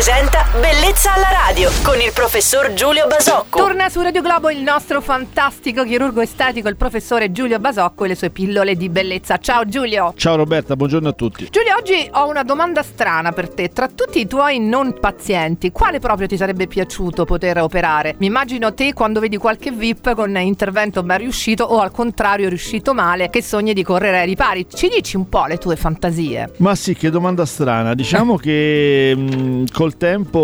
[0.00, 3.56] presenta Bellezza alla radio con il professor Giulio Basocco.
[3.56, 8.14] Torna su Radio Globo il nostro fantastico chirurgo estetico, il professore Giulio Basocco e le
[8.16, 9.38] sue pillole di bellezza.
[9.38, 10.12] Ciao Giulio.
[10.16, 11.46] Ciao Roberta, buongiorno a tutti.
[11.50, 13.68] Giulio, oggi ho una domanda strana per te.
[13.68, 18.16] Tra tutti i tuoi non pazienti, quale proprio ti sarebbe piaciuto poter operare?
[18.18, 22.92] Mi immagino te quando vedi qualche VIP con intervento ben riuscito o al contrario riuscito
[22.92, 24.66] male che sogni di correre ai ripari.
[24.68, 26.54] Ci dici un po' le tue fantasie?
[26.56, 27.94] Ma sì, che domanda strana.
[27.94, 30.38] Diciamo che mh, col tempo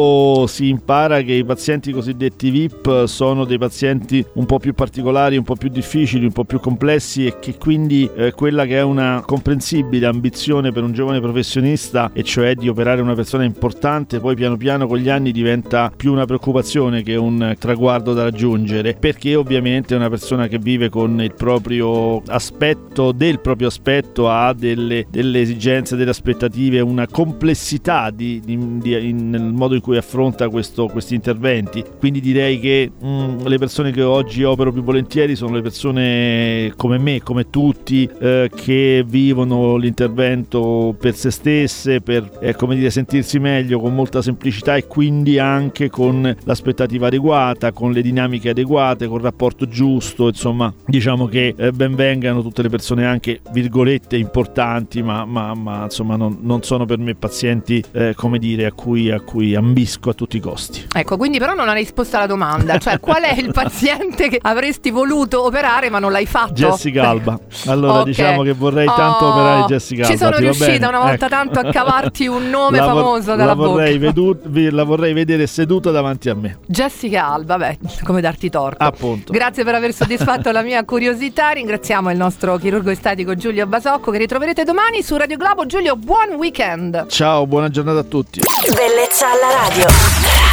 [0.46, 5.44] si impara che i pazienti cosiddetti VIP sono dei pazienti un po' più particolari, un
[5.44, 9.22] po' più difficili, un po' più complessi e che quindi eh, quella che è una
[9.24, 14.56] comprensibile ambizione per un giovane professionista, e cioè di operare una persona importante, poi piano
[14.56, 19.94] piano con gli anni diventa più una preoccupazione che un traguardo da raggiungere, perché ovviamente
[19.94, 25.96] una persona che vive con il proprio aspetto, del proprio aspetto, ha delle, delle esigenze,
[25.96, 31.84] delle aspettative, una complessità di, di, di, nel modo in cui affronta questo, questi interventi.
[32.00, 36.72] Quindi direi che mh, mm, le persone che oggi opero più volentieri sono le persone
[36.76, 42.90] come me, come tutti, eh, che vivono l'intervento per se stesse, per eh, come dire,
[42.90, 49.06] sentirsi meglio con molta semplicità e quindi anche con l'aspettativa adeguata, con le dinamiche adeguate,
[49.06, 50.26] con il rapporto giusto.
[50.26, 56.16] Insomma, diciamo che eh, benvengano tutte le persone anche virgolette importanti, ma, ma, ma insomma
[56.16, 60.14] non, non, sono per me pazienti eh, come dire a cui, a cui ambisco a
[60.14, 60.86] tutti i costi.
[60.94, 64.90] Ecco, quindi però non hai risposto alla domanda, cioè qual è il paziente che avresti
[64.90, 66.54] voluto operare ma non l'hai fatto?
[66.54, 67.38] Jessica Alba.
[67.66, 68.04] Allora okay.
[68.04, 70.12] diciamo che vorrei tanto oh, operare Jessica Alba.
[70.14, 71.28] Ci sono riuscita una volta ecco.
[71.28, 75.90] tanto a cavarti un nome la famoso dalla la vorrei, vedu- la vorrei vedere seduta
[75.90, 76.58] davanti a me.
[76.64, 78.82] Jessica Alba, beh, come darti torto.
[78.82, 79.32] Appunto.
[79.32, 81.50] Grazie per aver soddisfatto la mia curiosità.
[81.50, 85.66] Ringraziamo il nostro chirurgo estetico Giulio Basocco che ritroverete domani su Radio Globo.
[85.66, 87.08] Giulio, buon weekend.
[87.08, 88.40] Ciao, buona giornata a tutti.
[88.74, 90.45] Bellezza alla radio.